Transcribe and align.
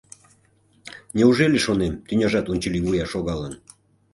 Неужели, 1.17 1.57
шонем, 1.65 1.93
тӱняжат 2.07 2.45
унчыливуя 2.51 3.05
шогалын? 3.13 3.53